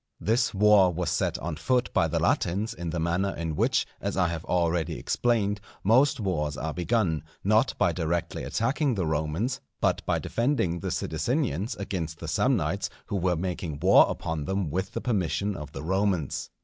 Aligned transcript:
This 0.19 0.51
war 0.51 0.91
was 0.91 1.11
set 1.11 1.37
on 1.37 1.57
foot 1.57 1.93
by 1.93 2.07
the 2.07 2.17
Latins 2.19 2.73
in 2.73 2.89
the 2.89 2.99
manner 2.99 3.35
in 3.35 3.55
which, 3.55 3.85
as 4.01 4.17
I 4.17 4.29
have 4.29 4.43
already 4.45 4.97
explained, 4.97 5.61
most 5.83 6.19
wars 6.19 6.57
are 6.57 6.73
begun, 6.73 7.23
not 7.43 7.75
by 7.77 7.91
directly 7.91 8.43
attacking 8.43 8.95
the 8.95 9.05
Romans, 9.05 9.61
but 9.79 10.03
by 10.07 10.17
defending 10.17 10.79
the 10.79 10.89
Sidicinians 10.89 11.75
against 11.75 12.17
the 12.17 12.27
Samnites 12.27 12.89
who 13.05 13.15
were 13.15 13.35
making 13.35 13.79
war 13.79 14.07
upon 14.09 14.45
them 14.45 14.71
with 14.71 14.93
the 14.93 15.01
permission 15.01 15.55
of 15.55 15.71
the 15.71 15.83
Romans. 15.83 16.49